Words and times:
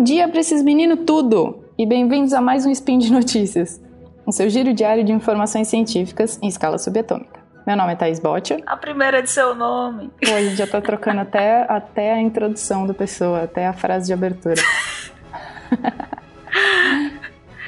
Bom 0.00 0.04
dia 0.04 0.26
para 0.26 0.40
esses 0.40 0.62
meninos 0.62 1.00
tudo! 1.06 1.62
E 1.76 1.84
bem-vindos 1.84 2.32
a 2.32 2.40
mais 2.40 2.64
um 2.64 2.70
Spin 2.70 2.96
de 2.96 3.12
Notícias, 3.12 3.78
o 4.24 4.32
seu 4.32 4.48
giro 4.48 4.72
diário 4.72 5.04
de 5.04 5.12
informações 5.12 5.68
científicas 5.68 6.38
em 6.40 6.48
escala 6.48 6.78
subatômica. 6.78 7.40
Meu 7.66 7.76
nome 7.76 7.92
é 7.92 7.96
Thais 7.96 8.18
Botcher. 8.18 8.62
A 8.66 8.78
primeira 8.78 9.18
é 9.18 9.20
de 9.22 9.28
seu 9.28 9.54
nome. 9.54 10.10
Pô, 10.24 10.32
a 10.32 10.40
gente 10.40 10.56
já 10.56 10.66
tá 10.66 10.80
trocando 10.80 11.20
até, 11.20 11.66
até 11.68 12.14
a 12.14 12.18
introdução 12.18 12.86
da 12.86 12.94
pessoa, 12.94 13.42
até 13.42 13.66
a 13.66 13.74
frase 13.74 14.06
de 14.06 14.14
abertura. 14.14 14.54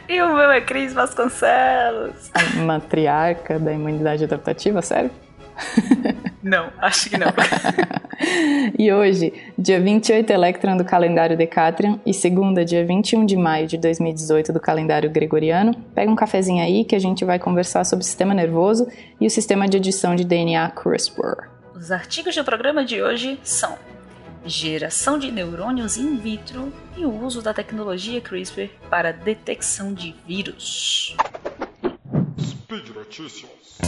e 0.09 0.23
o 0.23 0.34
meu 0.34 0.51
é 0.52 0.62
Cris 0.62 0.95
Vasconcelos. 0.95 2.30
A 2.33 2.60
matriarca 2.62 3.59
da 3.59 3.74
imunidade 3.74 4.24
adaptativa, 4.24 4.80
sério? 4.80 5.10
Não, 6.42 6.73
acho 6.79 7.09
que 7.09 7.16
não. 7.16 7.29
e 8.77 8.93
hoje, 8.93 9.33
dia 9.56 9.80
28 9.80 10.29
Electron 10.30 10.77
do 10.77 10.84
calendário 10.84 11.37
Decatrian 11.37 12.01
e 12.05 12.12
segunda, 12.12 12.65
dia 12.65 12.84
21 12.84 13.24
de 13.24 13.37
maio 13.37 13.66
de 13.66 13.79
2018 13.79 14.52
do 14.52 14.59
calendário 14.59 15.09
Gregoriano, 15.09 15.73
pega 15.95 16.10
um 16.10 16.16
cafezinho 16.16 16.62
aí 16.62 16.84
que 16.84 16.96
a 16.96 16.98
gente 16.98 17.24
vai 17.24 17.38
conversar 17.38 17.84
sobre 17.84 18.02
o 18.02 18.07
sistema 18.07 18.34
nervoso 18.34 18.88
e 19.20 19.27
o 19.27 19.30
sistema 19.30 19.69
de 19.69 19.77
edição 19.77 20.16
de 20.16 20.24
DNA 20.24 20.69
CRISPR. 20.70 21.48
Os 21.74 21.93
artigos 21.93 22.34
do 22.34 22.45
programa 22.45 22.84
de 22.84 23.01
hoje 23.01 23.38
são 23.45 23.79
geração 24.45 25.19
de 25.19 25.30
neurônios 25.30 25.96
in 25.96 26.16
vitro 26.16 26.73
e 26.96 27.05
o 27.05 27.24
uso 27.24 27.41
da 27.41 27.55
tecnologia 27.55 28.21
CRISPR 28.21 28.69
para 28.91 29.12
detecção 29.12 29.95
de 29.95 30.15
vírus. 30.27 31.16
Speed 32.41 32.88
Notícias. 32.95 33.79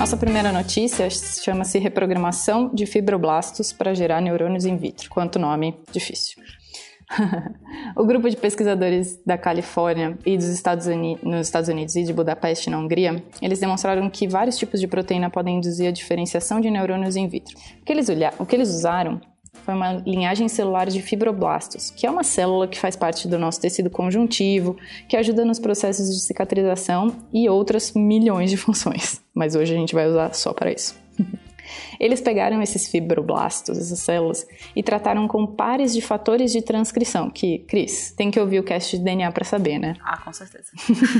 Nossa 0.00 0.16
primeira 0.16 0.50
notícia 0.50 1.10
chama-se 1.10 1.78
Reprogramação 1.78 2.70
de 2.72 2.86
fibroblastos 2.86 3.70
para 3.70 3.92
gerar 3.92 4.22
neurônios 4.22 4.64
in 4.64 4.78
vitro. 4.78 5.10
Quanto 5.10 5.38
nome 5.38 5.78
difícil. 5.92 6.42
o 7.94 8.06
grupo 8.06 8.30
de 8.30 8.34
pesquisadores 8.34 9.20
da 9.26 9.36
Califórnia 9.36 10.18
e 10.24 10.38
dos 10.38 10.46
Estados 10.46 10.86
Unidos, 10.86 11.22
nos 11.22 11.46
Estados 11.46 11.68
Unidos 11.68 11.96
e 11.96 12.02
de 12.02 12.14
Budapeste, 12.14 12.70
na 12.70 12.78
Hungria, 12.78 13.22
eles 13.42 13.58
demonstraram 13.58 14.08
que 14.08 14.26
vários 14.26 14.56
tipos 14.56 14.80
de 14.80 14.88
proteína 14.88 15.28
podem 15.28 15.58
induzir 15.58 15.88
a 15.88 15.92
diferenciação 15.92 16.62
de 16.62 16.70
neurônios 16.70 17.14
in 17.14 17.28
vitro. 17.28 17.54
O 17.82 17.84
que 17.84 17.92
eles, 17.92 18.08
o 18.38 18.46
que 18.46 18.56
eles 18.56 18.70
usaram 18.70 19.20
foi 19.64 19.74
uma 19.74 19.94
linhagem 20.06 20.48
celular 20.48 20.86
de 20.86 21.02
fibroblastos, 21.02 21.90
que 21.90 22.06
é 22.06 22.10
uma 22.10 22.24
célula 22.24 22.66
que 22.66 22.78
faz 22.78 22.96
parte 22.96 23.28
do 23.28 23.38
nosso 23.38 23.60
tecido 23.60 23.90
conjuntivo, 23.90 24.76
que 25.08 25.16
ajuda 25.16 25.44
nos 25.44 25.58
processos 25.58 26.12
de 26.12 26.20
cicatrização 26.20 27.14
e 27.32 27.48
outras 27.48 27.92
milhões 27.94 28.50
de 28.50 28.56
funções. 28.58 29.20
Mas 29.34 29.54
hoje 29.54 29.74
a 29.74 29.76
gente 29.76 29.94
vai 29.94 30.06
usar 30.08 30.34
só 30.34 30.52
para 30.52 30.72
isso. 30.72 30.98
Eles 31.98 32.20
pegaram 32.20 32.60
esses 32.62 32.88
fibroblastos, 32.88 33.78
essas 33.78 33.98
células, 34.00 34.46
e 34.74 34.82
trataram 34.82 35.26
com 35.28 35.46
pares 35.46 35.92
de 35.92 36.00
fatores 36.00 36.52
de 36.52 36.62
transcrição, 36.62 37.30
que, 37.30 37.58
Cris, 37.60 38.12
tem 38.16 38.30
que 38.30 38.38
ouvir 38.38 38.60
o 38.60 38.62
cast 38.62 38.96
de 38.96 39.04
DNA 39.04 39.30
para 39.32 39.44
saber, 39.44 39.78
né? 39.78 39.94
Ah, 40.02 40.16
com 40.18 40.32
certeza. 40.32 40.70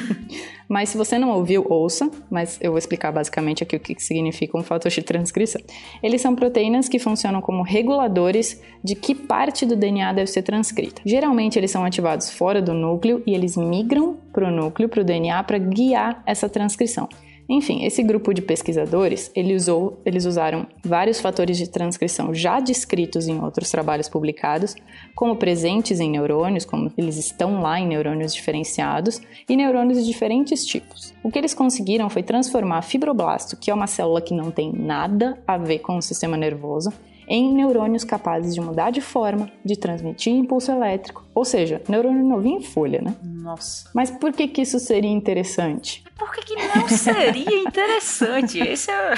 mas 0.69 0.89
se 0.89 0.97
você 0.97 1.19
não 1.19 1.31
ouviu, 1.31 1.65
ouça, 1.69 2.11
mas 2.31 2.59
eu 2.61 2.71
vou 2.71 2.78
explicar 2.78 3.12
basicamente 3.12 3.62
aqui 3.62 3.77
o 3.77 3.81
que 3.81 4.01
significa 4.03 4.59
um 4.59 4.62
fator 4.62 4.91
de 4.91 5.03
transcrição. 5.03 5.61
Eles 6.03 6.21
são 6.21 6.34
proteínas 6.34 6.89
que 6.89 6.98
funcionam 6.98 7.41
como 7.41 7.62
reguladores 7.62 8.61
de 8.83 8.95
que 8.95 9.15
parte 9.15 9.67
do 9.67 9.77
DNA 9.77 10.12
deve 10.12 10.31
ser 10.31 10.43
transcrita. 10.43 11.03
Geralmente 11.05 11.59
eles 11.59 11.71
são 11.71 11.84
ativados 11.84 12.31
fora 12.31 12.61
do 12.62 12.75
núcleo 12.75 13.22
e 13.27 13.34
eles 13.34 13.56
migram 13.56 14.16
para 14.33 14.49
o 14.49 14.50
núcleo, 14.50 14.89
para 14.89 15.00
o 15.00 15.05
DNA, 15.05 15.43
para 15.44 15.59
guiar 15.59 16.22
essa 16.27 16.49
transcrição. 16.49 17.09
Enfim, 17.53 17.84
esse 17.84 18.00
grupo 18.05 18.33
de 18.33 18.41
pesquisadores, 18.41 19.28
ele 19.34 19.56
usou, 19.56 20.00
eles 20.06 20.25
usaram 20.25 20.69
vários 20.84 21.21
fatores 21.21 21.59
de 21.59 21.69
transcrição 21.69 22.33
já 22.33 22.61
descritos 22.61 23.27
em 23.27 23.43
outros 23.43 23.69
trabalhos 23.72 24.09
publicados, 24.09 24.77
como 25.16 25.34
presentes 25.34 25.99
em 25.99 26.09
neurônios, 26.09 26.65
como 26.65 26.93
eles 26.97 27.16
estão 27.16 27.60
lá 27.60 27.81
em 27.81 27.89
neurônios 27.89 28.33
diferenciados, 28.33 29.21
e 29.49 29.56
neurônios 29.56 29.99
de 29.99 30.06
diferentes 30.06 30.65
tipos. 30.65 31.12
O 31.25 31.31
que 31.31 31.41
eles 31.41 31.53
conseguiram 31.53 32.09
foi 32.09 32.22
transformar 32.22 32.83
fibroblasto, 32.83 33.56
que 33.56 33.69
é 33.69 33.75
uma 33.75 33.89
célula 33.89 34.21
que 34.21 34.33
não 34.33 34.53
tem 34.53 34.72
nada 34.72 35.37
a 35.44 35.59
ver 35.59 35.81
com 35.81 35.97
o 35.97 36.03
sistema 36.03 36.37
nervoso, 36.37 36.93
em 37.30 37.54
neurônios 37.54 38.02
capazes 38.02 38.52
de 38.52 38.60
mudar 38.60 38.91
de 38.91 39.00
forma, 39.00 39.48
de 39.64 39.78
transmitir 39.78 40.34
impulso 40.34 40.72
elétrico, 40.72 41.24
ou 41.32 41.44
seja, 41.44 41.80
neurônio 41.88 42.24
novinho 42.24 42.58
em 42.58 42.62
folha, 42.62 43.00
né? 43.00 43.14
Nossa. 43.22 43.88
Mas 43.94 44.10
por 44.10 44.32
que 44.32 44.48
que 44.48 44.62
isso 44.62 44.80
seria 44.80 45.08
interessante? 45.08 46.02
Por 46.18 46.32
que, 46.32 46.42
que 46.42 46.56
não 46.56 46.88
seria 46.88 47.62
interessante? 47.62 48.58
Esse 48.66 48.91
é... 48.91 49.14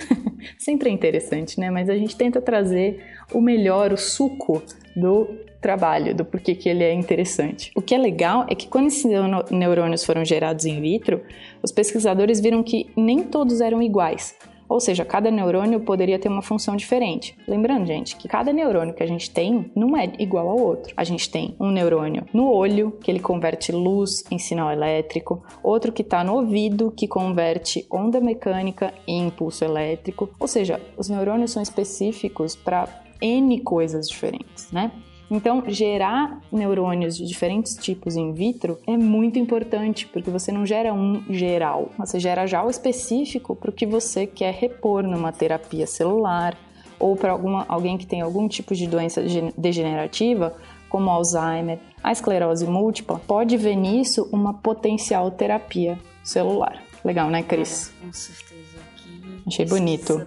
Sempre 0.58 0.88
é 0.88 0.92
interessante, 0.92 1.60
né? 1.60 1.70
Mas 1.70 1.90
a 1.90 1.96
gente 1.96 2.16
tenta 2.16 2.40
trazer 2.40 3.04
o 3.32 3.42
melhor, 3.42 3.92
o 3.92 3.96
suco 3.98 4.62
do 4.96 5.28
trabalho, 5.60 6.14
do 6.14 6.24
porquê 6.24 6.54
que 6.54 6.66
ele 6.66 6.82
é 6.82 6.94
interessante. 6.94 7.70
O 7.76 7.82
que 7.82 7.94
é 7.94 7.98
legal 7.98 8.46
é 8.48 8.54
que 8.54 8.68
quando 8.68 8.86
esses 8.86 9.04
neurônios 9.50 10.02
foram 10.02 10.24
gerados 10.24 10.64
in 10.64 10.80
vitro, 10.80 11.20
os 11.62 11.70
pesquisadores 11.70 12.40
viram 12.40 12.62
que 12.62 12.90
nem 12.96 13.22
todos 13.22 13.60
eram 13.60 13.82
iguais. 13.82 14.34
Ou 14.70 14.78
seja, 14.78 15.04
cada 15.04 15.32
neurônio 15.32 15.80
poderia 15.80 16.16
ter 16.16 16.28
uma 16.28 16.42
função 16.42 16.76
diferente. 16.76 17.36
Lembrando, 17.48 17.86
gente, 17.86 18.14
que 18.14 18.28
cada 18.28 18.52
neurônio 18.52 18.94
que 18.94 19.02
a 19.02 19.06
gente 19.06 19.28
tem 19.28 19.68
não 19.74 19.96
é 19.96 20.12
igual 20.16 20.48
ao 20.48 20.60
outro. 20.60 20.94
A 20.96 21.02
gente 21.02 21.28
tem 21.28 21.56
um 21.58 21.72
neurônio 21.72 22.24
no 22.32 22.48
olho, 22.48 22.92
que 23.02 23.10
ele 23.10 23.18
converte 23.18 23.72
luz 23.72 24.22
em 24.30 24.38
sinal 24.38 24.70
elétrico, 24.70 25.42
outro 25.60 25.90
que 25.90 26.02
está 26.02 26.22
no 26.22 26.34
ouvido, 26.34 26.92
que 26.92 27.08
converte 27.08 27.84
onda 27.90 28.20
mecânica 28.20 28.94
em 29.08 29.26
impulso 29.26 29.64
elétrico. 29.64 30.30
Ou 30.38 30.46
seja, 30.46 30.80
os 30.96 31.08
neurônios 31.08 31.50
são 31.50 31.60
específicos 31.60 32.54
para 32.54 32.88
N 33.20 33.60
coisas 33.62 34.08
diferentes, 34.08 34.70
né? 34.70 34.92
Então, 35.30 35.62
gerar 35.68 36.40
neurônios 36.50 37.16
de 37.16 37.24
diferentes 37.24 37.76
tipos 37.76 38.16
in 38.16 38.32
vitro 38.32 38.78
é 38.86 38.96
muito 38.96 39.38
importante, 39.38 40.06
porque 40.06 40.28
você 40.28 40.50
não 40.50 40.66
gera 40.66 40.92
um 40.92 41.22
geral, 41.30 41.90
você 41.96 42.18
gera 42.18 42.46
já 42.46 42.64
o 42.64 42.68
específico 42.68 43.54
para 43.54 43.70
o 43.70 43.72
que 43.72 43.86
você 43.86 44.26
quer 44.26 44.52
repor 44.52 45.04
numa 45.04 45.30
terapia 45.30 45.86
celular 45.86 46.56
ou 46.98 47.16
para 47.16 47.38
alguém 47.68 47.96
que 47.96 48.06
tem 48.06 48.20
algum 48.20 48.48
tipo 48.48 48.74
de 48.74 48.86
doença 48.86 49.22
degenerativa, 49.56 50.54
como 50.88 51.08
Alzheimer, 51.08 51.78
a 52.02 52.10
esclerose 52.10 52.66
múltipla, 52.66 53.20
pode 53.20 53.56
ver 53.56 53.76
nisso 53.76 54.28
uma 54.32 54.52
potencial 54.52 55.30
terapia 55.30 55.98
celular. 56.22 56.82
Legal, 57.04 57.30
né, 57.30 57.42
Cris? 57.42 57.92
com 58.02 58.12
certeza. 58.12 58.60
Que 58.96 59.32
Achei 59.46 59.64
bonito 59.64 60.26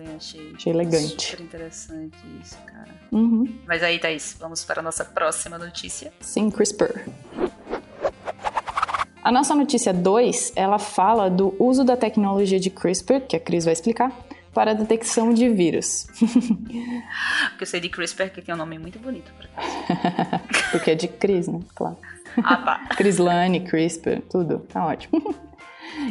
também 0.00 0.16
achei, 0.16 0.52
achei 0.54 0.72
elegante. 0.72 1.26
super 1.26 1.44
interessante 1.44 2.16
isso, 2.42 2.56
cara. 2.64 2.88
Uhum. 3.12 3.58
Mas 3.66 3.82
aí, 3.82 3.98
Thaís, 3.98 4.36
vamos 4.38 4.64
para 4.64 4.80
a 4.80 4.82
nossa 4.82 5.04
próxima 5.04 5.58
notícia. 5.58 6.12
Sim, 6.20 6.50
CRISPR. 6.50 7.06
A 9.22 9.30
nossa 9.30 9.54
notícia 9.54 9.92
2, 9.92 10.54
ela 10.56 10.78
fala 10.78 11.28
do 11.28 11.54
uso 11.62 11.84
da 11.84 11.96
tecnologia 11.96 12.58
de 12.58 12.70
CRISPR, 12.70 13.20
que 13.28 13.36
a 13.36 13.40
Cris 13.40 13.66
vai 13.66 13.74
explicar, 13.74 14.10
para 14.54 14.70
a 14.70 14.74
detecção 14.74 15.34
de 15.34 15.48
vírus. 15.50 16.06
Porque 17.50 17.64
eu 17.64 17.66
sei 17.66 17.80
de 17.80 17.90
CRISPR 17.90 18.30
que 18.30 18.40
tem 18.40 18.54
um 18.54 18.58
nome 18.58 18.78
muito 18.78 18.98
bonito. 18.98 19.30
Porque 20.72 20.92
é 20.92 20.94
de 20.94 21.08
Cris, 21.08 21.46
né? 21.46 21.60
Claro. 21.74 21.98
Ah, 22.42 22.56
tá. 22.56 22.96
Crislane, 22.96 23.60
CRISPR, 23.60 24.22
tudo. 24.30 24.60
Tá 24.60 24.86
ótimo. 24.86 25.34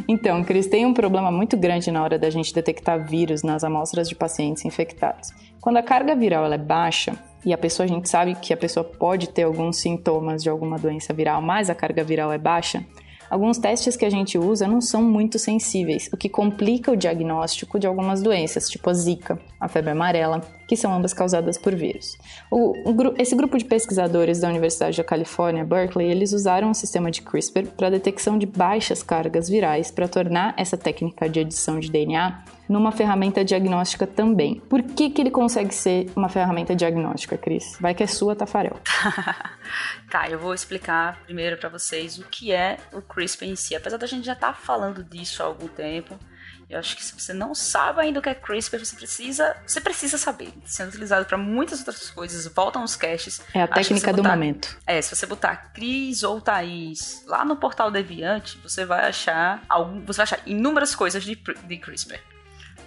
Então, 0.08 0.44
Cris, 0.44 0.68
tem 0.68 0.86
um 0.86 0.94
problema 0.94 1.32
muito 1.32 1.58
grande 1.58 1.92
na 1.92 2.04
hora 2.04 2.18
da 2.18 2.30
gente 2.30 2.54
detectar 2.54 3.06
vírus 3.06 3.44
nas 3.44 3.64
amostras 3.64 4.08
de 4.08 4.16
pacientes 4.16 4.66
infectados. 4.66 5.30
Quando 5.62 5.78
a 5.78 5.84
carga 5.84 6.16
viral 6.16 6.52
é 6.52 6.58
baixa, 6.58 7.18
e 7.46 7.54
a 7.54 7.58
pessoa, 7.58 7.86
a 7.86 7.90
gente 7.90 8.10
sabe 8.10 8.36
que 8.36 8.54
a 8.54 8.58
pessoa 8.58 8.84
pode 8.84 9.30
ter 9.30 9.44
alguns 9.44 9.78
sintomas 9.78 10.44
de 10.44 10.50
alguma 10.50 10.78
doença 10.78 11.14
viral, 11.14 11.42
mas 11.42 11.70
a 11.70 11.76
carga 11.76 12.04
viral 12.04 12.32
é 12.32 12.38
baixa, 12.38 12.86
Alguns 13.30 13.60
testes 13.60 13.96
que 13.96 14.06
a 14.06 14.10
gente 14.10 14.40
usa 14.40 14.68
não 14.68 14.82
são 14.82 15.04
muito 15.04 15.38
sensíveis, 15.38 16.10
o 16.12 16.18
que 16.18 16.28
complica 16.28 16.92
o 16.92 16.98
diagnóstico 16.98 17.78
de 17.78 17.86
algumas 17.86 18.24
doenças, 18.24 18.68
tipo 18.68 18.90
a 18.90 18.94
Zika, 18.94 19.40
a 19.60 19.68
febre 19.68 19.92
amarela, 19.92 20.42
que 20.70 20.78
são 20.78 20.94
ambas 20.94 21.16
causadas 21.16 21.58
por 21.58 21.74
vírus. 21.74 22.16
O, 22.52 22.92
o, 22.92 23.16
esse 23.18 23.36
grupo 23.36 23.58
de 23.58 23.66
pesquisadores 23.66 24.40
da 24.40 24.48
Universidade 24.48 24.98
da 24.98 25.04
Califórnia, 25.04 25.66
Berkeley, 25.66 26.12
eles 26.12 26.32
usaram 26.32 26.70
um 26.70 26.76
sistema 26.76 27.10
de 27.10 27.24
CRISPR 27.24 27.66
para 27.76 27.90
detecção 27.90 28.38
de 28.38 28.46
baixas 28.46 29.02
cargas 29.02 29.50
virais 29.50 29.90
para 29.90 30.08
tornar 30.08 30.54
essa 30.56 30.78
técnica 30.78 31.28
de 31.28 31.40
edição 31.40 31.80
de 31.80 31.90
DNA 31.90 32.44
numa 32.70 32.92
ferramenta 32.92 33.44
diagnóstica 33.44 34.06
também. 34.06 34.62
Por 34.70 34.84
que, 34.84 35.10
que 35.10 35.20
ele 35.20 35.32
consegue 35.32 35.74
ser 35.74 36.12
uma 36.16 36.30
ferramenta 36.30 36.76
diagnóstica, 36.76 37.36
Cris? 37.36 37.76
Vai 37.82 37.96
que 37.96 38.04
é 38.04 38.08
sua, 38.08 38.36
Tafarel. 38.36 38.78
tá, 40.12 40.30
eu 40.30 40.38
vou 40.38 40.54
explicar 40.54 41.20
primeiro 41.24 41.58
para 41.58 41.68
vocês 41.68 42.20
o 42.20 42.26
que 42.26 42.52
é 42.52 42.78
o 42.94 43.02
CRISPR 43.02 43.46
em 43.46 43.56
si. 43.56 43.76
Apesar 43.76 43.98
da 43.98 44.06
gente 44.06 44.24
já 44.24 44.34
estar 44.34 44.50
tá 44.50 44.54
falando 44.54 45.04
disso 45.04 45.42
há 45.42 45.48
algum 45.48 45.68
tempo, 45.68 46.16
Eu 46.70 46.78
acho 46.78 46.96
que 46.96 47.04
se 47.04 47.20
você 47.20 47.34
não 47.34 47.56
sabe 47.56 48.02
ainda 48.02 48.20
o 48.20 48.22
que 48.22 48.30
é 48.30 48.36
CRISPR, 48.36 48.78
você 48.78 48.96
precisa, 48.96 49.58
você 49.66 49.82
precisa 49.82 50.20
saber. 50.20 50.54
Sendo 50.66 50.90
utilizado 50.90 51.26
para 51.26 51.38
muitas 51.38 51.80
outras 51.80 52.12
coisas, 52.12 52.46
voltam 52.46 52.84
os 52.84 52.96
caches. 52.96 53.42
É 53.56 53.64
a 53.64 53.68
técnica 53.68 54.14
do 54.14 54.24
momento. 54.24 54.78
É, 54.86 55.02
se 55.02 55.16
você 55.16 55.26
botar 55.26 55.72
Cris 55.74 56.22
ou 56.22 56.40
Thaís 56.40 57.24
lá 57.26 57.44
no 57.44 57.56
portal 57.56 57.90
Deviante, 57.90 58.60
você 58.62 58.86
vai 58.86 59.08
achar 59.08 59.64
algum, 59.68 60.06
você 60.06 60.18
vai 60.18 60.24
achar 60.24 60.42
inúmeras 60.46 60.94
coisas 60.94 61.24
de, 61.24 61.36
de 61.36 61.78
CRISPR. 61.78 62.20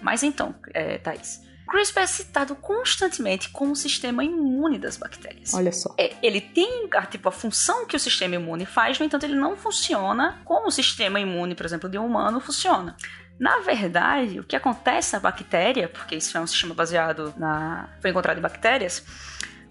Mas 0.01 0.23
então, 0.23 0.55
é, 0.73 0.97
Thaís, 0.97 1.41
CRISPR 1.67 2.01
é 2.01 2.07
citado 2.07 2.55
constantemente 2.55 3.49
como 3.49 3.71
o 3.71 3.75
sistema 3.75 4.23
imune 4.23 4.77
das 4.77 4.95
bactérias. 4.95 5.53
Olha 5.53 5.71
só. 5.71 5.93
É, 5.97 6.13
ele 6.21 6.39
tem 6.39 6.89
tipo, 7.09 7.27
a 7.27 7.31
função 7.31 7.85
que 7.85 7.95
o 7.95 7.99
sistema 7.99 8.35
imune 8.35 8.65
faz, 8.65 8.99
no 8.99 9.05
entanto, 9.05 9.23
ele 9.23 9.35
não 9.35 9.57
funciona 9.57 10.41
como 10.45 10.67
o 10.67 10.71
sistema 10.71 11.19
imune, 11.19 11.55
por 11.55 11.65
exemplo, 11.65 11.89
de 11.89 11.97
um 11.97 12.05
humano 12.05 12.39
funciona. 12.39 12.95
Na 13.39 13.59
verdade, 13.59 14.39
o 14.39 14.43
que 14.43 14.55
acontece 14.55 15.13
na 15.13 15.19
bactéria, 15.19 15.89
porque 15.89 16.15
isso 16.15 16.37
é 16.37 16.41
um 16.41 16.47
sistema 16.47 16.73
baseado 16.73 17.33
na. 17.37 17.89
foi 18.01 18.11
encontrado 18.11 18.37
em 18.37 18.41
bactérias, 18.41 19.05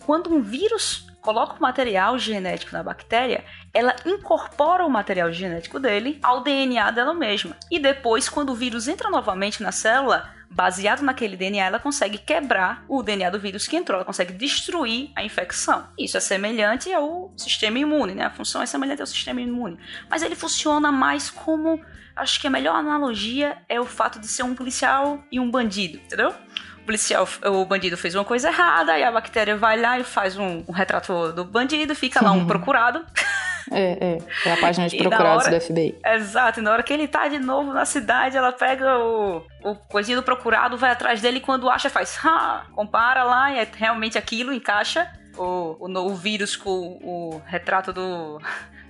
quando 0.05 0.33
um 0.33 0.43
vírus 0.43 1.07
coloca 1.21 1.55
o 1.55 1.63
material 1.63 2.19
genético 2.19 2.73
na 2.73 2.83
bactéria, 2.83 3.45
ela 3.73 3.95
incorpora 4.05 4.85
o 4.85 4.91
material 4.91 5.33
genético 5.33 5.79
dele 5.79 6.19
ao 6.23 6.43
DNA 6.43 6.91
dela 6.91 7.15
mesma. 7.15 7.57
E 7.71 7.79
depois, 7.79 8.29
quando 8.29 8.51
o 8.51 8.57
vírus 8.57 8.89
entra 8.89 9.09
novamente 9.09 9.63
na 9.63 9.71
célula, 9.71 10.29
baseado 10.53 11.03
naquele 11.03 11.37
DNA, 11.37 11.67
ela 11.67 11.79
consegue 11.79 12.19
quebrar 12.19 12.85
o 12.89 13.03
DNA 13.03 13.31
do 13.31 13.39
vírus 13.39 13.67
que 13.67 13.77
entrou, 13.77 13.97
ela 13.97 14.05
consegue 14.05 14.33
destruir 14.33 15.11
a 15.17 15.25
infecção. 15.25 15.87
Isso 15.99 16.17
é 16.17 16.21
semelhante 16.21 16.93
ao 16.93 17.33
sistema 17.37 17.79
imune, 17.79 18.15
né? 18.15 18.25
A 18.25 18.31
função 18.31 18.63
é 18.63 18.67
semelhante 18.67 19.01
ao 19.01 19.07
sistema 19.07 19.41
imune. 19.41 19.79
Mas 20.09 20.23
ele 20.23 20.35
funciona 20.35 20.93
mais 20.93 21.31
como. 21.31 21.81
Acho 22.15 22.39
que 22.41 22.47
a 22.47 22.51
melhor 22.51 22.77
analogia 22.77 23.57
é 23.69 23.81
o 23.81 23.87
fato 23.87 24.21
de 24.21 24.29
ser 24.29 24.43
um 24.43 24.55
policial 24.55 25.25
e 25.33 25.41
um 25.41 25.51
bandido, 25.51 25.97
entendeu? 25.97 26.35
o 26.83 26.85
policial, 26.85 27.29
o 27.47 27.65
bandido 27.65 27.97
fez 27.97 28.15
uma 28.15 28.25
coisa 28.25 28.49
errada, 28.49 28.99
e 28.99 29.05
a 29.05 29.11
bactéria 29.11 29.57
vai 29.57 29.81
lá 29.81 30.01
e 30.01 30.05
faz 30.05 30.37
um, 30.37 30.65
um 30.67 30.73
retrato 30.73 31.33
do 31.33 31.45
bandido, 31.45 31.95
fica 31.95 32.23
lá 32.23 32.33
um 32.33 32.45
procurado. 32.45 33.07
É, 33.71 34.17
é. 34.17 34.49
É 34.49 34.53
a 34.53 34.57
página 34.57 34.89
de 34.89 34.97
procurados 34.97 35.47
hora, 35.47 35.59
do 35.59 35.65
FBI. 35.65 35.99
Exato, 36.05 36.61
e 36.61 36.63
na 36.63 36.73
hora 36.73 36.83
que 36.83 36.93
ele 36.93 37.07
tá 37.07 37.29
de 37.29 37.39
novo 37.39 37.73
na 37.73 37.85
cidade, 37.85 38.37
ela 38.37 38.53
pega 38.53 38.99
o, 38.99 39.45
o 39.63 39.75
coisinho 39.75 40.19
do 40.19 40.23
procurado, 40.23 40.77
vai 40.77 40.91
atrás 40.91 41.21
dele 41.21 41.39
e 41.39 41.41
quando 41.41 41.69
acha, 41.71 41.89
faz. 41.89 42.19
Ha! 42.25 42.67
Compara 42.73 43.25
lá 43.25 43.53
e 43.53 43.59
é 43.59 43.69
realmente 43.75 44.19
aquilo, 44.19 44.53
encaixa 44.53 45.11
o, 45.37 45.77
o, 45.79 45.89
o 45.89 46.15
vírus 46.15 46.57
com 46.57 46.99
o 47.03 47.43
retrato 47.47 47.93
do, 47.93 48.41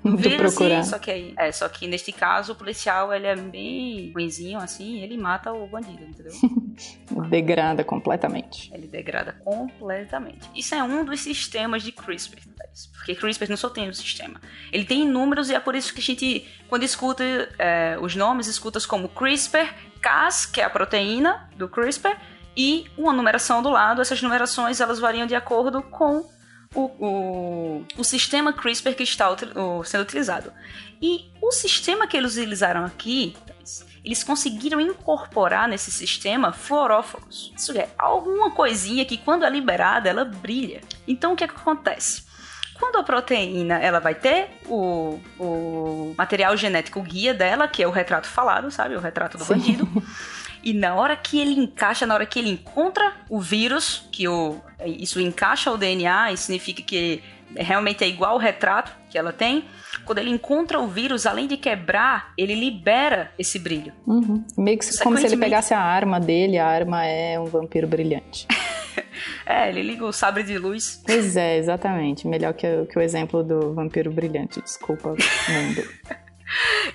do 0.10 0.16
vírus, 0.16 0.54
procurar. 0.54 0.82
só 0.84 0.98
que 0.98 1.10
aí, 1.10 1.34
é, 1.36 1.52
só 1.52 1.68
que 1.68 1.86
neste 1.86 2.12
caso 2.12 2.52
o 2.52 2.56
policial 2.56 3.12
ele 3.12 3.26
é 3.26 3.36
bem 3.36 4.12
ruimzinho 4.12 4.58
assim, 4.58 5.00
ele 5.00 5.16
mata 5.16 5.52
o 5.52 5.66
bandido, 5.66 6.02
entendeu? 6.02 6.32
degrada 7.30 7.84
completamente. 7.84 8.72
Ele 8.74 8.86
degrada 8.86 9.32
completamente. 9.44 10.48
Isso 10.54 10.74
é 10.74 10.82
um 10.82 11.04
dos 11.04 11.20
sistemas 11.20 11.82
de 11.82 11.92
CRISPR, 11.92 12.40
porque 12.94 13.14
CRISPR 13.14 13.48
não 13.48 13.56
só 13.56 13.68
tem 13.68 13.88
um 13.88 13.92
sistema, 13.92 14.40
ele 14.72 14.84
tem 14.84 15.02
inúmeros 15.02 15.50
e 15.50 15.54
é 15.54 15.60
por 15.60 15.74
isso 15.74 15.94
que 15.94 16.00
a 16.00 16.02
gente 16.02 16.46
quando 16.68 16.82
escuta 16.82 17.24
é, 17.58 17.96
os 18.00 18.16
nomes 18.16 18.46
escuta 18.46 18.80
como 18.86 19.08
CRISPR 19.08 19.72
Cas, 20.02 20.44
que 20.44 20.60
é 20.60 20.64
a 20.64 20.70
proteína 20.70 21.48
do 21.56 21.68
CRISPR, 21.68 22.16
e 22.56 22.86
uma 22.98 23.12
numeração 23.12 23.62
do 23.62 23.70
lado. 23.70 24.02
Essas 24.02 24.20
numerações 24.20 24.80
elas 24.80 24.98
variam 24.98 25.26
de 25.26 25.34
acordo 25.34 25.80
com 25.80 26.28
o, 26.74 26.84
o, 26.98 27.84
o 27.96 28.04
sistema 28.04 28.52
CRISPR 28.52 28.94
que 28.94 29.02
está 29.02 29.30
o, 29.30 29.84
sendo 29.84 30.02
utilizado. 30.02 30.52
E 31.00 31.30
o 31.40 31.50
sistema 31.50 32.06
que 32.06 32.16
eles 32.16 32.36
utilizaram 32.36 32.84
aqui, 32.84 33.36
eles 34.04 34.22
conseguiram 34.22 34.80
incorporar 34.80 35.68
nesse 35.68 35.90
sistema 35.90 36.52
fluoróforos. 36.52 37.52
Isso 37.56 37.76
é, 37.76 37.88
alguma 37.98 38.50
coisinha 38.52 39.04
que 39.04 39.18
quando 39.18 39.44
é 39.44 39.50
liberada, 39.50 40.08
ela 40.08 40.24
brilha. 40.24 40.80
Então 41.06 41.32
o 41.32 41.36
que, 41.36 41.44
é 41.44 41.48
que 41.48 41.54
acontece? 41.54 42.24
Quando 42.78 42.96
a 42.96 43.02
proteína 43.02 43.78
ela 43.78 44.00
vai 44.00 44.14
ter 44.14 44.50
o, 44.66 45.20
o 45.38 46.14
material 46.16 46.56
genético 46.56 47.00
guia 47.02 47.32
dela, 47.32 47.68
que 47.68 47.82
é 47.82 47.86
o 47.86 47.90
retrato 47.90 48.26
falado, 48.26 48.70
sabe? 48.70 48.96
O 48.96 49.00
retrato 49.00 49.38
do 49.38 49.44
Sim. 49.44 49.54
bandido. 49.54 49.88
E 50.62 50.72
na 50.72 50.94
hora 50.94 51.16
que 51.16 51.40
ele 51.40 51.58
encaixa, 51.58 52.06
na 52.06 52.14
hora 52.14 52.26
que 52.26 52.38
ele 52.38 52.50
encontra 52.50 53.12
o 53.28 53.40
vírus, 53.40 54.08
que 54.12 54.28
o, 54.28 54.56
isso 54.84 55.20
encaixa 55.20 55.70
o 55.70 55.76
DNA, 55.76 56.32
isso 56.32 56.44
significa 56.44 56.82
que 56.82 57.22
realmente 57.56 58.04
é 58.04 58.08
igual 58.08 58.36
o 58.36 58.38
retrato 58.38 58.92
que 59.10 59.18
ela 59.18 59.32
tem. 59.32 59.64
Quando 60.04 60.18
ele 60.18 60.30
encontra 60.30 60.80
o 60.80 60.86
vírus, 60.86 61.26
além 61.26 61.46
de 61.46 61.56
quebrar, 61.56 62.32
ele 62.36 62.54
libera 62.54 63.30
esse 63.38 63.58
brilho. 63.58 63.92
Uhum. 64.06 64.44
Meio 64.56 64.78
que 64.78 64.98
como 64.98 65.18
se 65.18 65.26
ele 65.26 65.36
pegasse 65.36 65.74
a 65.74 65.80
arma 65.80 66.18
dele, 66.18 66.58
a 66.58 66.66
arma 66.66 67.04
é 67.04 67.38
um 67.38 67.44
vampiro 67.44 67.86
brilhante. 67.86 68.46
é, 69.46 69.68
ele 69.68 69.82
liga 69.82 70.04
o 70.04 70.12
sabre 70.12 70.42
de 70.42 70.56
luz. 70.58 71.02
Pois 71.04 71.36
é, 71.36 71.58
exatamente. 71.58 72.26
Melhor 72.26 72.54
que, 72.54 72.86
que 72.86 72.98
o 72.98 73.02
exemplo 73.02 73.42
do 73.42 73.74
vampiro 73.74 74.10
brilhante. 74.10 74.60
Desculpa, 74.62 75.10
mundo. 75.48 75.82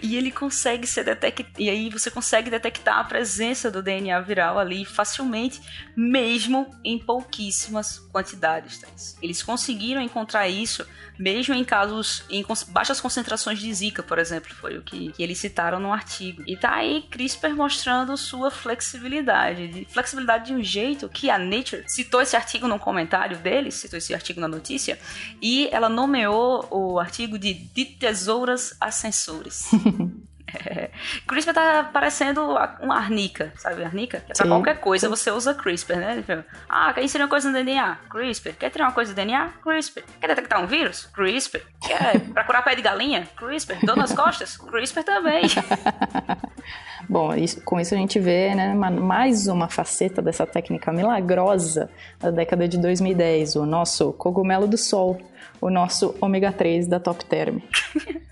E 0.02 0.16
ele 0.16 0.32
consegue 0.32 0.88
ser 0.88 1.04
detectado. 1.04 1.50
E 1.58 1.70
aí 1.70 1.90
você 1.90 2.10
consegue 2.10 2.50
detectar 2.50 3.00
a 3.00 3.04
presença 3.04 3.70
do 3.72 3.82
DNA 3.82 4.20
viral 4.22 4.60
ali 4.60 4.86
facilmente, 4.86 5.62
mesmo 5.96 6.74
em 6.84 6.98
pouquíssimas 6.98 8.00
quantidades. 8.12 8.80
Tá? 8.80 8.88
Eles 9.22 9.42
conseguiram 9.44 10.02
encontrar 10.02 10.48
isso 10.48 10.86
mesmo 11.18 11.56
em 11.56 11.64
casos 11.64 12.24
em 12.30 12.46
baixas 12.68 13.02
concentrações 13.02 13.60
de 13.60 13.74
Zika, 13.74 14.04
por 14.04 14.20
exemplo, 14.20 14.54
foi 14.54 14.78
o 14.78 14.82
que, 14.82 15.12
que 15.12 15.24
eles 15.24 15.38
citaram 15.38 15.80
no 15.80 15.92
artigo. 15.92 16.44
E 16.46 16.56
tá 16.56 16.76
aí 16.76 17.04
CRISPR 17.10 17.56
mostrando 17.56 18.16
sua 18.16 18.52
flexibilidade, 18.52 19.68
de, 19.68 19.86
flexibilidade 19.86 20.48
de 20.48 20.54
um 20.54 20.64
jeito 20.64 21.10
que 21.10 21.30
a 21.30 21.40
Nature 21.40 21.84
citou 21.88 22.22
esse 22.22 22.36
artigo 22.36 22.68
no 22.68 22.80
comentário 22.80 23.38
deles, 23.38 23.76
citou 23.76 23.98
esse 23.98 24.14
artigo 24.14 24.40
na 24.40 24.48
notícia, 24.48 25.00
e 25.42 25.68
ela 25.72 25.90
nomeou 25.90 26.68
o 26.70 27.00
artigo 27.00 27.38
de 27.40 27.54
De 27.54 27.86
Tesouras 27.86 28.76
Ascensores. 29.48 29.72
É. 30.66 30.90
CRISPR 31.28 31.54
tá 31.54 31.90
parecendo 31.92 32.42
uma 32.82 32.96
arnica, 32.96 33.52
sabe? 33.58 33.84
Arnica? 33.84 34.24
É 34.30 34.34
pra 34.34 34.46
Sim. 34.46 34.48
qualquer 34.48 34.80
coisa 34.80 35.10
você 35.10 35.30
usa 35.30 35.54
CRISPR, 35.54 35.98
né? 35.98 36.16
Tipo, 36.16 36.44
ah, 36.70 36.94
quer 36.94 37.04
inserir 37.04 37.24
uma 37.24 37.30
coisa 37.30 37.50
no 37.50 37.54
DNA? 37.54 37.98
CRISPR. 38.10 38.54
Quer 38.54 38.70
tirar 38.70 38.86
uma 38.86 38.94
coisa 38.94 39.12
do 39.12 39.16
DNA? 39.16 39.50
CRISPR. 39.62 40.04
Quer 40.22 40.28
detectar 40.28 40.64
um 40.64 40.66
vírus? 40.66 41.06
CRISPR. 41.08 41.62
Quer 41.82 42.22
pra 42.32 42.46
curar 42.46 42.64
pé 42.64 42.76
de 42.76 42.82
galinha? 42.82 43.28
CRISPR. 43.36 43.86
Dor 43.86 43.98
nas 43.98 44.14
costas? 44.14 44.56
CRISPR 44.56 45.04
também. 45.04 45.44
Bom, 47.10 47.34
isso, 47.36 47.62
com 47.62 47.80
isso 47.80 47.94
a 47.94 47.98
gente 47.98 48.20
vê 48.20 48.56
né, 48.56 48.74
mais 48.74 49.48
uma 49.48 49.68
faceta 49.68 50.22
dessa 50.22 50.46
técnica 50.46 50.92
milagrosa 50.92 51.90
da 52.20 52.32
década 52.32 52.68
de 52.68 52.78
2010, 52.78 53.56
o 53.56 53.66
nosso 53.66 54.12
cogumelo 54.14 54.68
do 54.68 54.78
sol 54.78 55.18
o 55.60 55.70
nosso 55.70 56.16
ômega 56.22 56.52
3 56.52 56.88
da 56.88 57.00
Top 57.00 57.26
Term. 57.26 57.60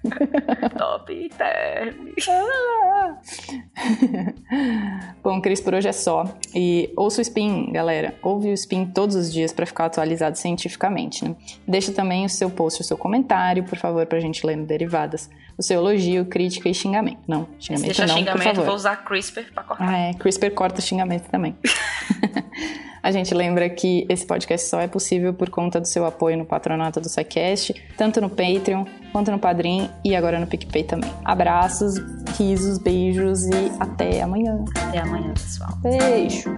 top 0.77 1.29
Term. 1.37 1.95
Bom, 5.23 5.41
Cris, 5.41 5.61
por 5.61 5.73
hoje 5.73 5.87
é 5.87 5.91
só. 5.91 6.25
E 6.53 6.91
ouça 6.95 7.19
o 7.19 7.21
Spin, 7.21 7.71
galera. 7.71 8.15
Ouve 8.21 8.49
o 8.49 8.53
Spin 8.53 8.85
todos 8.87 9.15
os 9.15 9.31
dias 9.31 9.51
para 9.51 9.65
ficar 9.65 9.85
atualizado 9.85 10.37
cientificamente. 10.37 11.25
Né? 11.25 11.35
Deixa 11.67 11.91
também 11.91 12.25
o 12.25 12.29
seu 12.29 12.49
post, 12.49 12.81
o 12.81 12.83
seu 12.83 12.97
comentário, 12.97 13.63
por 13.63 13.77
favor, 13.77 14.05
pra 14.05 14.19
gente 14.19 14.45
ler 14.45 14.55
no 14.55 14.65
Derivadas. 14.65 15.29
O 15.57 15.63
seu 15.63 15.79
elogio, 15.79 16.25
crítica 16.25 16.69
e 16.69 16.73
xingamento. 16.73 17.19
Não, 17.27 17.47
xingamento 17.59 17.93
Se 17.93 17.95
deixar 17.99 18.07
não, 18.07 18.17
xingamento, 18.17 18.37
por 18.37 18.43
favor. 18.43 18.65
vou 18.65 18.75
usar 18.75 18.97
CRISPR 18.97 19.53
pra 19.53 19.63
cortar. 19.63 19.87
Ah, 19.87 19.97
é. 19.97 20.13
CRISPR 20.13 20.51
corta 20.51 20.79
o 20.79 20.83
xingamento 20.83 21.29
também. 21.29 21.55
A 23.05 23.11
gente 23.11 23.35
lembra 23.35 23.69
que 23.69 24.03
esse 24.09 24.25
podcast 24.25 24.67
só 24.67 24.79
é 24.81 24.87
possível 24.87 25.31
por 25.31 25.47
conta 25.51 25.79
do 25.79 25.87
seu 25.87 26.07
apoio 26.07 26.35
no 26.35 26.43
patronato 26.43 26.99
do 26.99 27.07
SciCast, 27.07 27.75
tanto 27.95 28.19
no 28.19 28.31
Patreon 28.31 28.83
quanto 29.11 29.29
no 29.29 29.37
Padrim 29.37 29.87
e 30.03 30.15
agora 30.15 30.39
no 30.39 30.47
PicPay 30.47 30.85
também. 30.85 31.11
Abraços, 31.23 31.97
risos, 32.35 32.79
beijos 32.79 33.45
e 33.45 33.71
até 33.79 34.23
amanhã. 34.23 34.65
Até 34.87 34.97
amanhã, 34.97 35.31
pessoal. 35.35 35.69
Beijo. 35.83 36.57